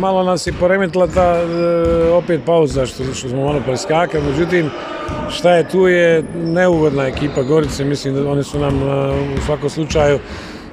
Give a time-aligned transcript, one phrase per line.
[0.00, 4.70] malo nas je poremetila ta e, opet pauza što, smo malo preskakali, međutim
[5.30, 9.70] šta je tu je neugodna ekipa Gorice, mislim da oni su nam e, u svakom
[9.70, 10.18] slučaju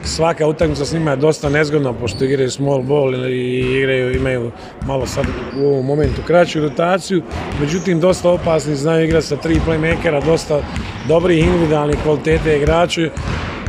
[0.04, 4.52] svaka utakmica s njima je dosta nezgodna pošto igraju small ball i igraju, imaju
[4.86, 5.26] malo sad
[5.58, 7.22] u ovom momentu kraću rotaciju,
[7.62, 10.60] međutim dosta opasni, znaju igrati sa tri playmakera, dosta
[11.08, 13.02] dobrih individualnih kvalitete igrača,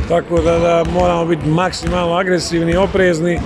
[0.07, 3.39] tako da, da moramo biti maksimalno agresivni, oprezni,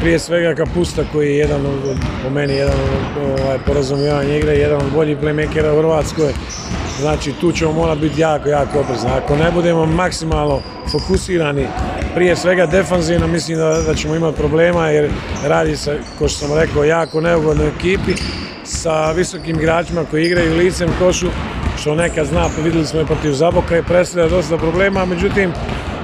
[0.00, 4.76] prije svega Kapusta koji je jedan od, po meni jedan od ovaj, porazumijevanja igre, jedan
[4.86, 6.32] od boljih playmakera u Hrvatskoj.
[7.00, 9.10] Znači tu ćemo morati biti jako, jako oprezni.
[9.10, 10.60] Ako ne budemo maksimalno
[10.92, 11.66] fokusirani
[12.14, 15.10] prije svega defanzivno, mislim da, da ćemo imati problema jer
[15.44, 18.12] radi se, kao što sam rekao, jako neugodnoj ekipi
[18.64, 21.26] sa visokim igračima koji igraju licem košu,
[21.80, 25.52] što neka zna, vidjeli smo i protiv Zaboka i predstavlja dosta problema, međutim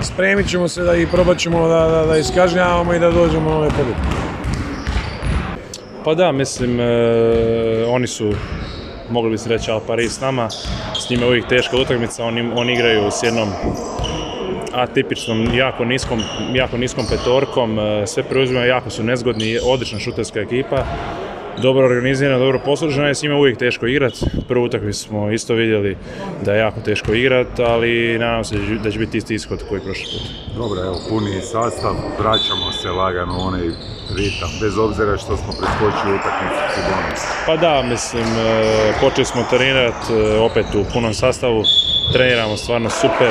[0.06, 3.56] spremit ćemo se da i probat ćemo da, da, da iskažnjavamo i da dođemo na
[3.56, 4.00] ove pobjede.
[6.04, 6.84] Pa da, mislim, e,
[7.88, 8.32] oni su,
[9.10, 10.48] mogli bi se reći, Al Paris s nama.
[11.00, 13.48] S njima je uvijek teška utakmica, oni, oni igraju s jednom
[14.72, 20.84] atipičnom, jako niskom, jako niskom petorkom, e, sve preuzimaju, jako su nezgodni, odlična šuterska ekipa
[21.62, 24.26] dobro organizirana, dobro poslužena i s njima uvijek teško igrati.
[24.48, 25.96] Prvu utakmicu smo isto vidjeli
[26.44, 30.04] da je jako teško igrati, ali nadam se da će biti isti ishod koji prošli
[30.04, 30.56] put.
[30.56, 33.68] Dobro, evo, puni sastav, vraćamo se lagano u onaj
[34.16, 37.06] ritam, bez obzira što smo preskočili utakmicu Cibonu.
[37.46, 41.62] Pa da, mislim, e, počeli smo trenirati e, opet u punom sastavu,
[42.12, 43.30] treniramo stvarno super,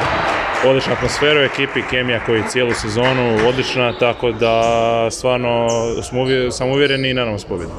[0.68, 4.62] odlična atmosfera u ekipi, kemija koji cijelu sezonu odlična, tako da
[5.12, 5.68] stvarno
[6.52, 7.72] sam uvjeren i nadamo se pobjedu.